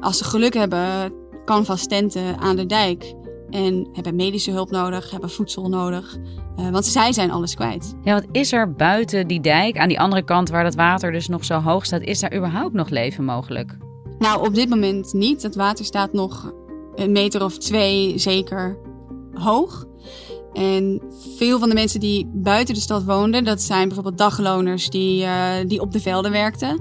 als 0.00 0.18
ze 0.18 0.24
geluk 0.24 0.54
hebben, 0.54 1.12
canvas 1.44 1.86
tenten 1.86 2.38
aan 2.38 2.56
de 2.56 2.66
dijk. 2.66 3.14
En 3.50 3.88
hebben 3.92 4.16
medische 4.16 4.50
hulp 4.50 4.70
nodig, 4.70 5.10
hebben 5.10 5.30
voedsel 5.30 5.68
nodig. 5.68 6.16
Uh, 6.58 6.68
want 6.68 6.86
zij 6.86 7.12
zijn 7.12 7.30
alles 7.30 7.54
kwijt. 7.54 7.94
Ja, 8.02 8.14
wat 8.14 8.26
is 8.32 8.52
er 8.52 8.72
buiten 8.72 9.26
die 9.26 9.40
dijk, 9.40 9.78
aan 9.78 9.88
die 9.88 10.00
andere 10.00 10.24
kant 10.24 10.48
waar 10.48 10.64
dat 10.64 10.74
water 10.74 11.12
dus 11.12 11.28
nog 11.28 11.44
zo 11.44 11.60
hoog 11.60 11.84
staat, 11.84 12.02
is 12.02 12.20
daar 12.20 12.36
überhaupt 12.36 12.74
nog 12.74 12.88
leven 12.88 13.24
mogelijk? 13.24 13.76
Nou, 14.18 14.46
op 14.46 14.54
dit 14.54 14.68
moment 14.68 15.12
niet. 15.12 15.42
Het 15.42 15.54
water 15.54 15.84
staat 15.84 16.12
nog 16.12 16.52
een 16.94 17.12
meter 17.12 17.44
of 17.44 17.58
twee 17.58 18.18
zeker 18.18 18.78
hoog. 19.34 19.87
En 20.52 21.02
veel 21.36 21.58
van 21.58 21.68
de 21.68 21.74
mensen 21.74 22.00
die 22.00 22.30
buiten 22.32 22.74
de 22.74 22.80
stad 22.80 23.04
woonden, 23.04 23.44
dat 23.44 23.62
zijn 23.62 23.86
bijvoorbeeld 23.86 24.18
dagloners 24.18 24.90
die, 24.90 25.22
uh, 25.22 25.52
die 25.66 25.80
op 25.80 25.92
de 25.92 26.00
velden 26.00 26.30
werkten. 26.30 26.80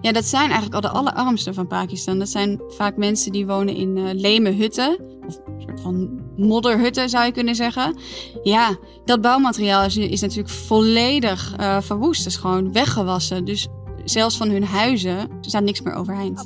Ja, 0.00 0.12
dat 0.12 0.24
zijn 0.24 0.50
eigenlijk 0.50 0.74
al 0.74 0.80
de 0.80 0.98
allerarmsten 0.98 1.54
van 1.54 1.66
Pakistan. 1.66 2.18
Dat 2.18 2.28
zijn 2.28 2.60
vaak 2.68 2.96
mensen 2.96 3.32
die 3.32 3.46
wonen 3.46 3.74
in 3.74 3.96
uh, 3.96 4.10
leme 4.12 4.50
hutten, 4.50 4.98
of 5.26 5.38
een 5.46 5.62
soort 5.62 5.80
van 5.80 6.20
modderhutten 6.36 7.08
zou 7.08 7.24
je 7.24 7.32
kunnen 7.32 7.54
zeggen. 7.54 7.96
Ja, 8.42 8.76
dat 9.04 9.20
bouwmateriaal 9.20 9.84
is, 9.84 9.96
is 9.96 10.20
natuurlijk 10.20 10.48
volledig 10.48 11.54
uh, 11.60 11.80
verwoest. 11.80 12.24
Dat 12.24 12.32
is 12.32 12.38
gewoon 12.38 12.72
weggewassen. 12.72 13.44
Dus 13.44 13.68
zelfs 14.04 14.36
van 14.36 14.50
hun 14.50 14.64
huizen 14.64 15.18
er 15.18 15.28
staat 15.40 15.62
niks 15.62 15.82
meer 15.82 15.94
overeind. 15.94 16.44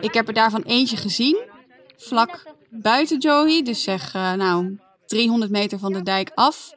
Ik 0.00 0.14
heb 0.14 0.28
er 0.28 0.34
daarvan 0.34 0.62
eentje 0.62 0.96
gezien, 0.96 1.38
vlak 1.96 2.42
buiten 2.70 3.18
Johi, 3.18 3.62
dus 3.62 3.82
zeg 3.82 4.14
uh, 4.14 4.32
nou 4.32 4.78
300 5.06 5.50
meter 5.50 5.78
van 5.78 5.92
de 5.92 6.02
dijk 6.02 6.30
af, 6.34 6.70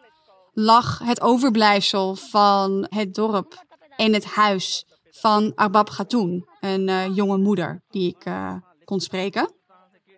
lag 0.54 1.00
het 1.00 1.22
overblijfsel 1.22 2.16
van 2.16 2.88
het 2.90 3.14
dorp 3.14 3.66
en 3.96 4.14
het 4.14 4.26
huis 4.26 4.86
van 5.12 5.52
Arbab 5.56 5.90
Khatoon, 5.90 6.48
een 6.60 6.88
uh, 6.88 7.16
jonge 7.16 7.38
moeder 7.38 7.84
die 7.90 8.16
ik 8.16 8.26
uh, 8.26 8.56
kon 8.84 9.00
spreken. 9.00 9.54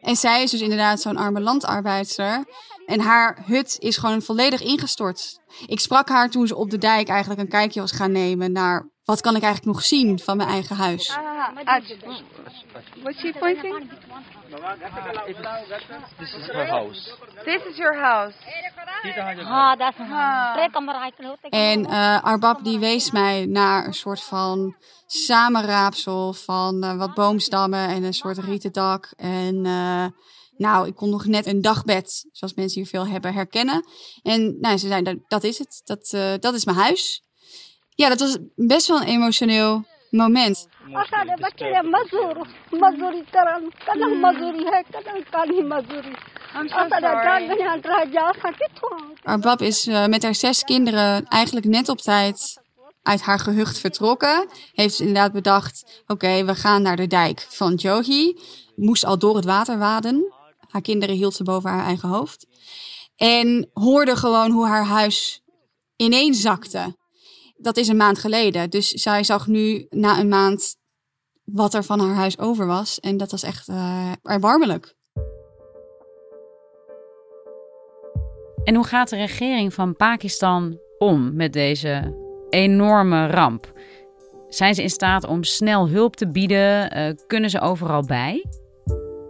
En 0.01 0.15
zij 0.15 0.43
is 0.43 0.51
dus 0.51 0.61
inderdaad 0.61 1.01
zo'n 1.01 1.17
arme 1.17 1.41
landarbeidster. 1.41 2.45
En 2.85 2.99
haar 2.99 3.43
hut 3.45 3.75
is 3.79 3.97
gewoon 3.97 4.21
volledig 4.21 4.61
ingestort. 4.61 5.39
Ik 5.65 5.79
sprak 5.79 6.09
haar 6.09 6.29
toen 6.29 6.47
ze 6.47 6.55
op 6.55 6.69
de 6.69 6.77
dijk 6.77 7.07
eigenlijk 7.07 7.41
een 7.41 7.47
kijkje 7.47 7.79
was 7.79 7.91
gaan 7.91 8.11
nemen 8.11 8.51
naar 8.51 8.89
wat 9.05 9.21
kan 9.21 9.35
ik 9.35 9.41
eigenlijk 9.41 9.75
nog 9.75 9.85
zien 9.85 10.19
van 10.19 10.37
mijn 10.37 10.49
eigen 10.49 10.75
huis. 10.75 11.17
What's 13.01 13.19
she 13.19 13.33
pointing? 13.39 13.89
This 16.17 16.33
is 16.33 16.47
her 16.47 16.67
house. 16.67 17.17
This 17.43 17.65
is 17.65 17.77
your 17.77 17.99
house. 17.99 18.35
En 21.49 21.79
uh, 21.79 22.23
Arbab 22.23 22.63
die 22.63 22.79
wees 22.79 23.11
mij 23.11 23.45
naar 23.45 23.85
een 23.85 23.93
soort 23.93 24.23
van 24.23 24.75
samenraapsel 25.05 26.33
van 26.33 26.83
uh, 26.83 26.97
wat 26.97 27.13
boomstammen 27.13 27.87
en 27.87 28.03
een 28.03 28.13
soort 28.13 28.37
rieten 28.37 28.71
dak. 28.71 29.13
En 29.15 29.65
uh, 29.65 30.05
nou, 30.57 30.87
ik 30.87 30.95
kon 30.95 31.09
nog 31.09 31.25
net 31.25 31.45
een 31.45 31.61
dagbed, 31.61 32.29
zoals 32.31 32.53
mensen 32.53 32.81
hier 32.81 32.89
veel 32.89 33.07
hebben, 33.07 33.33
herkennen. 33.33 33.85
En 34.21 34.57
nou, 34.59 34.77
ze 34.77 34.87
zeiden, 34.87 35.23
dat 35.27 35.43
is 35.43 35.57
het. 35.57 35.81
Dat, 35.83 36.09
dat 36.41 36.53
is 36.53 36.65
mijn 36.65 36.77
huis. 36.77 37.23
Ja, 37.95 38.09
dat 38.09 38.19
was 38.19 38.37
best 38.55 38.87
wel 38.87 39.01
een 39.01 39.07
emotioneel 39.07 39.85
moment. 40.09 40.67
Arbab 49.23 49.61
is 49.61 49.87
uh, 49.87 50.05
met 50.05 50.23
haar 50.23 50.35
zes 50.35 50.63
kinderen 50.63 51.25
eigenlijk 51.25 51.65
net 51.65 51.89
op 51.89 51.97
tijd 51.97 52.61
uit 53.03 53.21
haar 53.21 53.39
gehucht 53.39 53.79
vertrokken. 53.79 54.49
Heeft 54.73 54.99
inderdaad 54.99 55.31
bedacht, 55.31 56.01
oké, 56.01 56.11
okay, 56.11 56.45
we 56.45 56.55
gaan 56.55 56.81
naar 56.81 56.95
de 56.95 57.07
dijk 57.07 57.47
van 57.49 57.73
Jogi. 57.73 58.39
Moest 58.75 59.05
al 59.05 59.19
door 59.19 59.35
het 59.35 59.45
water 59.45 59.77
waden. 59.77 60.33
Haar 60.69 60.81
kinderen 60.81 61.15
hield 61.15 61.33
ze 61.33 61.43
boven 61.43 61.69
haar 61.69 61.85
eigen 61.85 62.09
hoofd. 62.09 62.47
En 63.15 63.69
hoorde 63.73 64.15
gewoon 64.15 64.51
hoe 64.51 64.67
haar 64.67 64.85
huis 64.85 65.41
ineens 65.95 66.41
zakte 66.41 66.95
dat 67.63 67.77
is 67.77 67.87
een 67.87 67.97
maand 67.97 68.19
geleden. 68.19 68.69
Dus 68.69 68.89
zij 68.89 69.23
zag 69.23 69.47
nu 69.47 69.85
na 69.89 70.19
een 70.19 70.27
maand 70.27 70.75
wat 71.43 71.73
er 71.73 71.83
van 71.83 71.99
haar 71.99 72.15
huis 72.15 72.39
over 72.39 72.65
was. 72.65 72.99
En 72.99 73.17
dat 73.17 73.31
was 73.31 73.43
echt 73.43 73.67
uh, 73.67 74.11
erbarmelijk. 74.21 74.95
En 78.63 78.75
hoe 78.75 78.85
gaat 78.85 79.09
de 79.09 79.15
regering 79.15 79.73
van 79.73 79.95
Pakistan 79.95 80.79
om 80.97 81.35
met 81.35 81.53
deze 81.53 82.17
enorme 82.49 83.27
ramp? 83.27 83.71
Zijn 84.49 84.75
ze 84.75 84.81
in 84.81 84.89
staat 84.89 85.27
om 85.27 85.43
snel 85.43 85.89
hulp 85.89 86.15
te 86.15 86.31
bieden? 86.31 86.97
Uh, 86.97 87.13
kunnen 87.27 87.49
ze 87.49 87.61
overal 87.61 88.01
bij? 88.01 88.45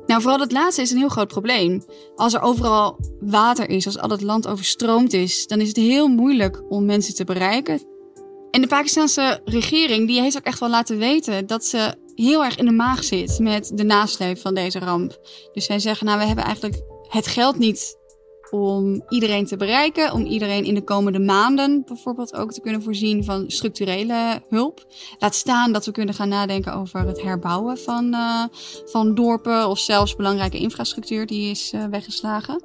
Nou, 0.05 0.21
vooral 0.21 0.37
dat 0.37 0.51
laatste 0.51 0.81
is 0.81 0.91
een 0.91 0.97
heel 0.97 1.09
groot 1.09 1.27
probleem. 1.27 1.83
Als 2.15 2.33
er 2.33 2.41
overal 2.41 2.99
water 3.19 3.69
is, 3.69 3.85
als 3.85 3.99
al 3.99 4.09
het 4.09 4.21
land 4.21 4.47
overstroomd 4.47 5.13
is, 5.13 5.47
dan 5.47 5.61
is 5.61 5.67
het 5.67 5.77
heel 5.77 6.07
moeilijk 6.07 6.71
om 6.71 6.85
mensen 6.85 7.15
te 7.15 7.23
bereiken. 7.23 7.92
En 8.53 8.61
de 8.61 8.67
Pakistanse 8.67 9.41
regering 9.45 10.07
die 10.07 10.21
heeft 10.21 10.37
ook 10.37 10.43
echt 10.43 10.59
wel 10.59 10.69
laten 10.69 10.97
weten 10.97 11.47
dat 11.47 11.65
ze 11.65 11.95
heel 12.15 12.43
erg 12.43 12.57
in 12.57 12.65
de 12.65 12.71
maag 12.71 13.03
zit 13.03 13.39
met 13.39 13.71
de 13.73 13.83
nasleep 13.83 14.37
van 14.37 14.53
deze 14.53 14.79
ramp. 14.79 15.19
Dus 15.53 15.65
zij 15.65 15.79
zeggen, 15.79 16.05
nou 16.05 16.19
we 16.19 16.25
hebben 16.25 16.43
eigenlijk 16.43 16.81
het 17.07 17.27
geld 17.27 17.57
niet 17.57 17.97
om 18.49 19.03
iedereen 19.09 19.45
te 19.45 19.57
bereiken, 19.57 20.11
om 20.11 20.25
iedereen 20.25 20.63
in 20.63 20.73
de 20.73 20.83
komende 20.83 21.19
maanden 21.19 21.83
bijvoorbeeld 21.85 22.35
ook 22.35 22.51
te 22.51 22.61
kunnen 22.61 22.83
voorzien 22.83 23.23
van 23.23 23.43
structurele 23.47 24.41
hulp. 24.49 24.85
Laat 25.19 25.35
staan 25.35 25.71
dat 25.71 25.85
we 25.85 25.91
kunnen 25.91 26.15
gaan 26.15 26.29
nadenken 26.29 26.73
over 26.73 26.99
het 26.99 27.21
herbouwen 27.21 27.77
van, 27.77 28.05
uh, 28.13 28.43
van 28.85 29.15
dorpen 29.15 29.69
of 29.69 29.79
zelfs 29.79 30.15
belangrijke 30.15 30.57
infrastructuur 30.57 31.25
die 31.25 31.49
is 31.49 31.71
uh, 31.75 31.85
weggeslagen. 31.85 32.61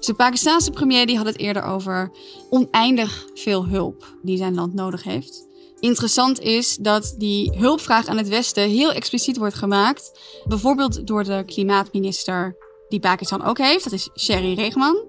De 0.00 0.14
Pakistanse 0.16 0.70
premier 0.70 1.06
die 1.06 1.16
had 1.16 1.26
het 1.26 1.38
eerder 1.38 1.62
over 1.62 2.10
oneindig 2.50 3.26
veel 3.34 3.66
hulp 3.66 4.16
die 4.22 4.36
zijn 4.36 4.54
land 4.54 4.74
nodig 4.74 5.02
heeft. 5.02 5.46
Interessant 5.80 6.40
is 6.40 6.76
dat 6.76 7.14
die 7.18 7.52
hulpvraag 7.56 8.06
aan 8.06 8.16
het 8.16 8.28
Westen 8.28 8.68
heel 8.68 8.92
expliciet 8.92 9.36
wordt 9.36 9.54
gemaakt. 9.54 10.20
Bijvoorbeeld 10.44 11.06
door 11.06 11.24
de 11.24 11.42
klimaatminister 11.46 12.56
die 12.88 13.00
Pakistan 13.00 13.44
ook 13.44 13.58
heeft. 13.58 13.84
Dat 13.84 13.92
is 13.92 14.10
Sherry 14.16 14.54
Regman. 14.54 15.04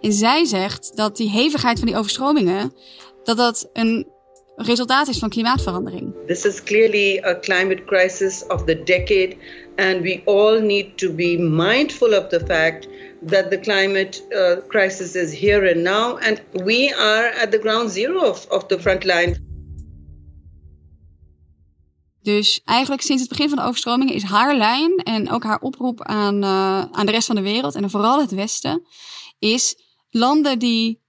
En 0.00 0.12
zij 0.12 0.44
zegt 0.44 0.96
dat 0.96 1.16
die 1.16 1.30
hevigheid 1.30 1.78
van 1.78 1.86
die 1.86 1.96
overstromingen... 1.96 2.72
dat 3.24 3.36
dat 3.36 3.70
een 3.72 4.06
resultaat 4.56 5.08
is 5.08 5.18
van 5.18 5.28
klimaatverandering. 5.28 6.14
This 6.26 6.44
is 6.44 6.62
clearly 6.62 7.22
a 7.24 7.38
climate 7.40 7.84
crisis 7.84 8.44
of 8.48 8.64
the 8.64 8.82
decade. 8.82 9.36
And 9.76 10.02
we 10.02 10.22
all 10.24 10.60
need 10.60 10.98
to 10.98 11.12
be 11.12 11.36
mindful 11.38 12.18
of 12.18 12.28
the 12.28 12.40
fact 12.46 12.88
that 13.26 13.50
the 13.50 13.58
climate 13.58 14.22
uh, 14.30 14.68
crisis 14.68 15.14
is 15.14 15.40
here 15.40 15.72
and 15.72 15.82
now, 15.82 16.18
and 16.18 16.42
we 16.64 16.92
are 16.94 17.26
at 17.42 17.50
the 17.50 17.58
ground 17.58 17.90
zero 17.90 18.20
of, 18.50 18.66
the 18.68 18.78
front 18.78 19.04
line. 19.04 19.44
Dus 22.22 22.60
eigenlijk 22.64 23.02
sinds 23.02 23.22
het 23.22 23.30
begin 23.30 23.48
van 23.48 23.58
de 23.58 23.64
overstromingen 23.64 24.14
is 24.14 24.22
haar 24.22 24.56
lijn 24.56 24.96
en 24.96 25.30
ook 25.30 25.42
haar 25.42 25.60
oproep 25.60 26.02
aan, 26.02 26.42
uh, 26.42 26.80
aan 26.80 27.06
de 27.06 27.12
rest 27.12 27.26
van 27.26 27.36
de 27.36 27.42
wereld 27.42 27.74
en 27.74 27.90
vooral 27.90 28.20
het 28.20 28.30
Westen, 28.30 28.82
is 29.38 29.74
landen 30.10 30.58
die 30.58 31.04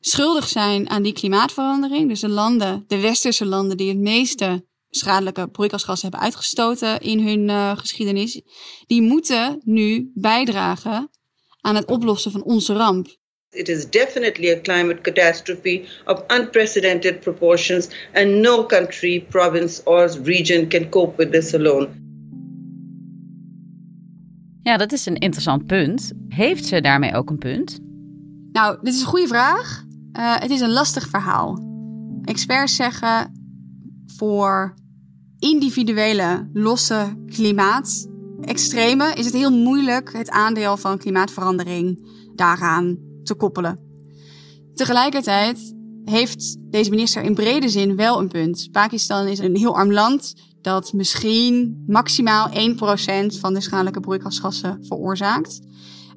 schuldig 0.00 0.48
zijn 0.48 0.90
aan 0.90 1.02
die 1.02 1.12
klimaatverandering, 1.12 2.08
dus 2.08 2.20
de 2.20 2.28
landen, 2.28 2.84
de 2.86 3.00
westerse 3.00 3.46
landen 3.46 3.76
die 3.76 3.88
het 3.88 3.98
meeste 3.98 4.66
schadelijke 4.90 5.48
broeikasgassen 5.48 6.08
hebben 6.08 6.26
uitgestoten 6.26 7.00
in 7.00 7.26
hun 7.26 7.48
uh, 7.48 7.78
geschiedenis, 7.78 8.42
die 8.86 9.02
moeten 9.02 9.60
nu 9.64 10.10
bijdragen 10.14 11.10
aan 11.68 11.74
het 11.74 11.90
oplossen 11.90 12.30
van 12.30 12.42
onze 12.42 12.72
ramp. 12.72 13.06
It 13.50 13.68
is 13.68 13.90
definitely 13.90 14.50
a 14.50 14.60
climate 14.60 15.00
catastrophe 15.00 15.84
of 16.04 16.22
unprecedented 16.28 17.20
proportions, 17.20 17.88
and 18.14 18.26
no 18.26 18.66
country, 18.66 19.26
province, 19.28 19.84
or 19.84 20.10
region 20.22 20.68
can 20.68 20.88
cope 20.88 21.16
with 21.16 21.32
this 21.32 21.54
alone. 21.54 21.88
Ja, 24.62 24.76
dat 24.76 24.92
is 24.92 25.06
een 25.06 25.16
interessant 25.16 25.66
punt. 25.66 26.12
Heeft 26.28 26.66
ze 26.66 26.80
daarmee 26.80 27.14
ook 27.14 27.30
een 27.30 27.38
punt? 27.38 27.78
Nou, 28.52 28.78
dit 28.82 28.94
is 28.94 29.00
een 29.00 29.06
goede 29.06 29.28
vraag. 29.28 29.84
Uh, 30.12 30.38
het 30.38 30.50
is 30.50 30.60
een 30.60 30.72
lastig 30.72 31.08
verhaal. 31.08 31.58
Experts 32.24 32.76
zeggen 32.76 33.32
voor 34.06 34.74
individuele 35.38 36.48
losse 36.52 37.16
klimaatextremen 38.38 39.14
is 39.14 39.24
het 39.24 39.34
heel 39.34 39.50
moeilijk 39.50 40.12
het 40.12 40.30
aandeel 40.30 40.76
van 40.76 40.98
klimaatverandering 40.98 42.08
daaraan 42.34 42.98
te 43.22 43.34
koppelen. 43.34 43.78
Tegelijkertijd 44.74 45.74
heeft 46.04 46.56
deze 46.60 46.90
minister 46.90 47.22
in 47.22 47.34
brede 47.34 47.68
zin 47.68 47.96
wel 47.96 48.18
een 48.18 48.28
punt. 48.28 48.68
Pakistan 48.72 49.26
is 49.26 49.38
een 49.38 49.56
heel 49.56 49.76
arm 49.76 49.92
land 49.92 50.34
dat 50.62 50.92
misschien 50.92 51.84
maximaal 51.86 52.50
1% 52.50 52.52
van 53.40 53.54
de 53.54 53.60
schadelijke 53.60 54.00
broeikasgassen 54.00 54.78
veroorzaakt. 54.82 55.60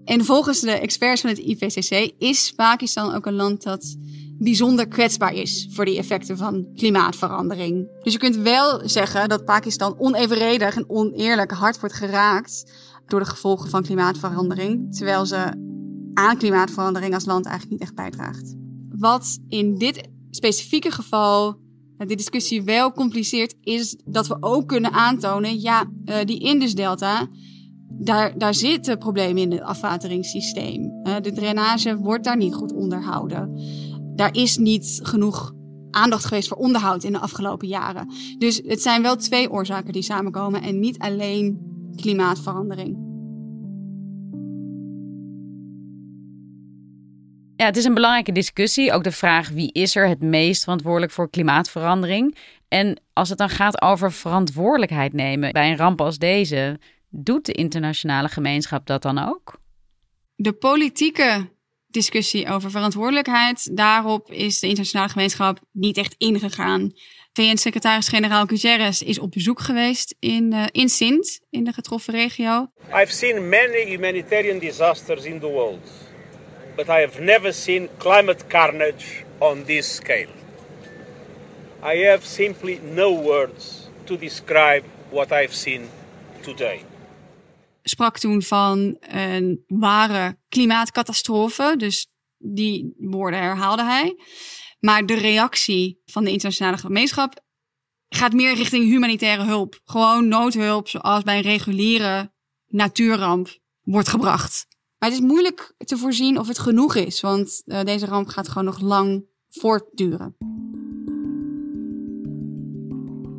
En 0.05 0.25
volgens 0.25 0.59
de 0.59 0.71
experts 0.71 1.21
van 1.21 1.29
het 1.29 1.39
IPCC 1.39 2.13
is 2.17 2.53
Pakistan 2.55 3.13
ook 3.15 3.25
een 3.25 3.35
land 3.35 3.63
dat 3.63 3.95
bijzonder 4.43 4.87
kwetsbaar 4.87 5.33
is 5.33 5.67
voor 5.71 5.85
die 5.85 5.97
effecten 5.97 6.37
van 6.37 6.67
klimaatverandering. 6.75 7.89
Dus 8.03 8.13
je 8.13 8.19
kunt 8.19 8.35
wel 8.35 8.81
zeggen 8.89 9.29
dat 9.29 9.45
Pakistan 9.45 9.95
onevenredig 9.97 10.75
en 10.75 10.89
oneerlijk 10.89 11.51
hard 11.51 11.79
wordt 11.79 11.95
geraakt 11.95 12.71
door 13.07 13.19
de 13.19 13.25
gevolgen 13.25 13.69
van 13.69 13.83
klimaatverandering, 13.83 14.95
terwijl 14.95 15.25
ze 15.25 15.69
aan 16.13 16.37
klimaatverandering 16.37 17.13
als 17.13 17.25
land 17.25 17.45
eigenlijk 17.45 17.79
niet 17.79 17.89
echt 17.89 17.95
bijdraagt. 17.95 18.55
Wat 18.89 19.39
in 19.47 19.77
dit 19.77 20.09
specifieke 20.29 20.91
geval 20.91 21.59
de 21.97 22.15
discussie 22.15 22.63
wel 22.63 22.91
compliceert, 22.91 23.55
is 23.61 23.97
dat 24.05 24.27
we 24.27 24.37
ook 24.39 24.67
kunnen 24.67 24.91
aantonen, 24.91 25.59
ja, 25.59 25.85
uh, 26.05 26.15
die 26.25 26.39
Indus-delta, 26.39 27.27
daar, 27.89 28.37
daar 28.37 28.53
zitten 28.53 28.97
problemen 28.97 29.41
in 29.41 29.51
het 29.51 29.61
afwateringssysteem. 29.61 30.81
Uh, 31.03 31.15
de 31.21 31.31
drainage 31.31 31.97
wordt 31.97 32.23
daar 32.23 32.37
niet 32.37 32.53
goed 32.53 32.73
onderhouden. 32.73 33.59
Daar 34.15 34.33
is 34.35 34.57
niet 34.57 34.99
genoeg 35.03 35.53
aandacht 35.91 36.25
geweest 36.25 36.47
voor 36.47 36.57
onderhoud 36.57 37.03
in 37.03 37.11
de 37.11 37.19
afgelopen 37.19 37.67
jaren. 37.67 38.13
Dus 38.37 38.61
het 38.65 38.81
zijn 38.81 39.01
wel 39.01 39.15
twee 39.15 39.51
oorzaken 39.51 39.93
die 39.93 40.01
samenkomen 40.01 40.61
en 40.61 40.79
niet 40.79 40.99
alleen 40.99 41.59
klimaatverandering. 41.95 43.09
Ja, 47.55 47.67
het 47.67 47.77
is 47.77 47.85
een 47.85 47.93
belangrijke 47.93 48.31
discussie. 48.31 48.91
Ook 48.91 49.03
de 49.03 49.11
vraag 49.11 49.49
wie 49.49 49.71
is 49.71 49.95
er 49.95 50.07
het 50.07 50.21
meest 50.21 50.63
verantwoordelijk 50.63 51.11
voor 51.11 51.29
klimaatverandering. 51.29 52.37
En 52.67 53.01
als 53.13 53.29
het 53.29 53.37
dan 53.37 53.49
gaat 53.49 53.81
over 53.81 54.11
verantwoordelijkheid 54.11 55.13
nemen 55.13 55.51
bij 55.51 55.69
een 55.71 55.77
ramp 55.77 56.01
als 56.01 56.17
deze, 56.17 56.79
doet 57.09 57.45
de 57.45 57.53
internationale 57.53 58.27
gemeenschap 58.27 58.85
dat 58.85 59.01
dan 59.01 59.17
ook? 59.17 59.59
De 60.35 60.53
politieke 60.53 61.49
discussie 61.93 62.47
over 62.47 62.71
verantwoordelijkheid, 62.71 63.77
daarop 63.77 64.31
is 64.31 64.59
de 64.59 64.67
internationale 64.67 65.09
gemeenschap 65.09 65.59
niet 65.71 65.97
echt 65.97 66.15
ingegaan. 66.17 66.91
VN-secretaris-generaal 67.33 68.45
Guterres 68.45 69.01
is 69.01 69.19
op 69.19 69.31
bezoek 69.31 69.59
geweest 69.59 70.15
in, 70.19 70.53
uh, 70.53 70.65
in 70.71 70.89
Sint, 70.89 71.39
in 71.49 71.63
de 71.63 71.73
getroffen 71.73 72.13
regio. 72.13 72.71
I've 72.93 73.13
seen 73.13 73.49
many 73.49 73.85
humanitarian 73.85 74.59
disasters 74.59 75.23
in 75.23 75.39
the 75.39 75.47
world 75.47 76.09
but 76.75 76.89
I 76.89 77.01
have 77.01 77.19
never 77.19 77.51
seen 77.51 77.89
climate 77.99 78.49
carnage 78.49 79.25
on 79.39 79.65
this 79.65 79.87
scale. 79.97 80.29
I 81.83 81.95
have 82.09 82.25
simply 82.25 82.79
no 82.79 83.13
words 83.13 83.89
to 84.05 84.17
describe 84.17 84.83
what 85.09 85.31
I've 85.31 85.53
seen 85.53 85.89
today. 86.43 86.83
Sprak 87.83 88.19
toen 88.19 88.41
van 88.41 88.97
een 88.99 89.63
ware 89.67 90.37
klimaatcatastrofe, 90.49 91.73
dus 91.77 92.07
die 92.37 92.93
woorden 92.97 93.39
herhaalde 93.39 93.83
hij. 93.83 94.15
Maar 94.79 95.05
de 95.05 95.13
reactie 95.13 96.01
van 96.05 96.23
de 96.23 96.31
internationale 96.31 96.77
gemeenschap 96.77 97.43
gaat 98.09 98.33
meer 98.33 98.55
richting 98.55 98.83
humanitaire 98.83 99.43
hulp. 99.43 99.79
Gewoon 99.83 100.27
noodhulp, 100.27 100.87
zoals 100.87 101.23
bij 101.23 101.35
een 101.37 101.41
reguliere 101.41 102.31
natuurramp 102.67 103.59
wordt 103.81 104.07
gebracht. 104.07 104.67
Maar 104.97 105.09
het 105.09 105.19
is 105.19 105.25
moeilijk 105.25 105.73
te 105.77 105.97
voorzien 105.97 106.39
of 106.39 106.47
het 106.47 106.59
genoeg 106.59 106.95
is, 106.95 107.21
want 107.21 107.61
uh, 107.65 107.81
deze 107.81 108.05
ramp 108.05 108.27
gaat 108.27 108.47
gewoon 108.47 108.65
nog 108.65 108.81
lang 108.81 109.25
voortduren. 109.49 110.35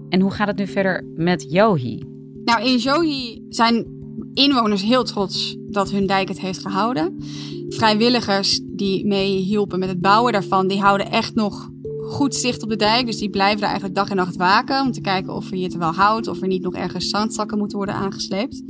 En 0.08 0.20
hoe 0.20 0.30
gaat 0.30 0.46
het 0.46 0.56
nu 0.56 0.66
verder 0.66 1.04
met 1.14 1.46
Johi? 1.50 2.02
Nou, 2.44 2.62
in 2.62 2.76
Johi 2.76 3.46
zijn 3.48 4.01
inwoners 4.34 4.82
heel 4.82 5.04
trots 5.04 5.56
dat 5.68 5.90
hun 5.90 6.06
dijk 6.06 6.28
het 6.28 6.40
heeft 6.40 6.60
gehouden. 6.60 7.16
Vrijwilligers 7.68 8.60
die 8.64 9.06
mee 9.06 9.36
hielpen 9.36 9.78
met 9.78 9.88
het 9.88 10.00
bouwen 10.00 10.32
daarvan, 10.32 10.68
die 10.68 10.80
houden 10.80 11.10
echt 11.10 11.34
nog 11.34 11.70
goed 12.02 12.34
zicht 12.34 12.62
op 12.62 12.68
de 12.68 12.76
dijk. 12.76 13.06
Dus 13.06 13.18
die 13.18 13.30
blijven 13.30 13.60
daar 13.60 13.68
eigenlijk 13.68 13.98
dag 13.98 14.10
en 14.10 14.16
nacht 14.16 14.36
waken 14.36 14.82
om 14.82 14.92
te 14.92 15.00
kijken 15.00 15.34
of 15.34 15.50
hier 15.50 15.64
het 15.64 15.76
wel 15.76 15.92
houdt, 15.92 16.28
of 16.28 16.40
er 16.40 16.48
niet 16.48 16.62
nog 16.62 16.74
ergens 16.74 17.08
zandzakken 17.08 17.58
moeten 17.58 17.76
worden 17.76 17.94
aangesleept. 17.94 18.62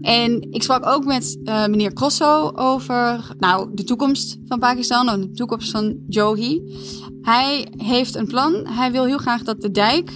En 0.00 0.46
ik 0.50 0.62
sprak 0.62 0.86
ook 0.86 1.04
met 1.04 1.38
uh, 1.44 1.66
meneer 1.66 1.92
Crosso 1.92 2.52
over 2.54 3.34
nou, 3.38 3.68
de 3.74 3.84
toekomst 3.84 4.38
van 4.46 4.58
Pakistan 4.58 5.08
en 5.08 5.20
de 5.20 5.30
toekomst 5.30 5.70
van 5.70 5.96
Johi. 6.08 6.62
Hij 7.22 7.66
heeft 7.76 8.14
een 8.16 8.26
plan. 8.26 8.66
Hij 8.66 8.92
wil 8.92 9.04
heel 9.04 9.18
graag 9.18 9.42
dat 9.42 9.60
de 9.60 9.70
dijk, 9.70 10.10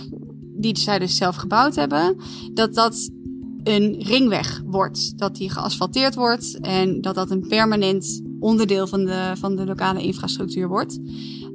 die 0.56 0.78
zij 0.78 0.98
dus 0.98 1.16
zelf 1.16 1.36
gebouwd 1.36 1.74
hebben, 1.74 2.16
dat 2.52 2.74
dat 2.74 3.10
een 3.64 4.02
ringweg 4.02 4.62
wordt. 4.66 5.18
Dat 5.18 5.36
die 5.36 5.50
geasfalteerd 5.50 6.14
wordt 6.14 6.60
en 6.60 7.00
dat 7.00 7.14
dat 7.14 7.30
een 7.30 7.46
permanent 7.48 8.22
onderdeel 8.40 8.86
van 8.86 9.04
de, 9.04 9.32
van 9.34 9.56
de 9.56 9.66
lokale 9.66 10.02
infrastructuur 10.02 10.68
wordt. 10.68 10.98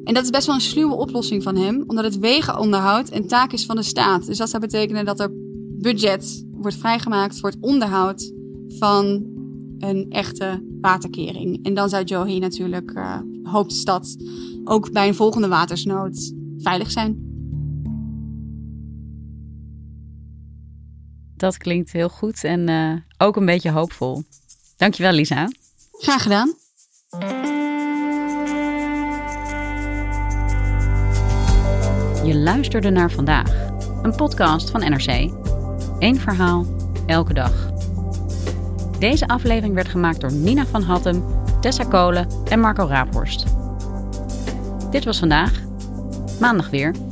En 0.03 0.13
dat 0.13 0.23
is 0.23 0.29
best 0.29 0.45
wel 0.45 0.55
een 0.55 0.61
sluwe 0.61 0.95
oplossing 0.95 1.43
van 1.43 1.55
hem, 1.55 1.83
omdat 1.87 2.03
het 2.03 2.19
wegenonderhoud 2.19 3.11
een 3.11 3.27
taak 3.27 3.53
is 3.53 3.65
van 3.65 3.75
de 3.75 3.83
staat. 3.83 4.25
Dus 4.25 4.37
dat 4.37 4.49
zou 4.49 4.61
betekenen 4.61 5.05
dat 5.05 5.19
er 5.19 5.31
budget 5.79 6.45
wordt 6.51 6.77
vrijgemaakt 6.77 7.39
voor 7.39 7.49
het 7.49 7.59
onderhoud 7.61 8.31
van 8.67 9.25
een 9.77 10.05
echte 10.09 10.63
waterkering. 10.81 11.65
En 11.65 11.73
dan 11.73 11.89
zou 11.89 12.03
Johi 12.03 12.39
natuurlijk 12.39 12.91
uh, 12.95 13.19
de 13.43 13.63
stad 13.67 14.17
ook 14.63 14.91
bij 14.91 15.07
een 15.07 15.15
volgende 15.15 15.47
watersnood 15.47 16.33
veilig 16.57 16.91
zijn. 16.91 17.26
Dat 21.37 21.57
klinkt 21.57 21.91
heel 21.91 22.09
goed 22.09 22.43
en 22.43 22.69
uh, 22.69 22.93
ook 23.17 23.35
een 23.35 23.45
beetje 23.45 23.71
hoopvol. 23.71 24.23
Dankjewel, 24.77 25.11
Lisa. 25.11 25.47
Graag 25.91 26.21
gedaan. 26.21 26.53
Je 32.23 32.35
luisterde 32.35 32.89
naar 32.89 33.11
vandaag, 33.11 33.69
een 34.01 34.15
podcast 34.15 34.69
van 34.69 34.79
NRC. 34.79 35.31
Eén 35.99 36.19
verhaal, 36.19 36.65
elke 37.05 37.33
dag. 37.33 37.71
Deze 38.99 39.27
aflevering 39.27 39.73
werd 39.73 39.87
gemaakt 39.87 40.21
door 40.21 40.31
Nina 40.31 40.65
van 40.65 40.81
Hattem, 40.81 41.23
Tessa 41.61 41.83
Kolen 41.83 42.27
en 42.49 42.59
Marco 42.59 42.85
Raaphorst. 42.85 43.45
Dit 44.91 45.05
was 45.05 45.19
vandaag. 45.19 45.61
Maandag 46.39 46.69
weer. 46.69 47.06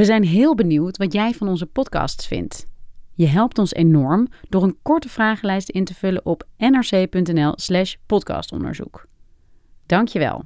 We 0.00 0.06
zijn 0.06 0.24
heel 0.24 0.54
benieuwd 0.54 0.96
wat 0.96 1.12
jij 1.12 1.32
van 1.32 1.48
onze 1.48 1.66
podcasts 1.66 2.26
vindt. 2.26 2.66
Je 3.14 3.26
helpt 3.26 3.58
ons 3.58 3.74
enorm 3.74 4.28
door 4.48 4.62
een 4.62 4.78
korte 4.82 5.08
vragenlijst 5.08 5.68
in 5.68 5.84
te 5.84 5.94
vullen 5.94 6.26
op 6.26 6.46
nrc.nl/slash 6.56 7.94
podcastonderzoek. 8.06 9.06
Dankjewel. 9.86 10.44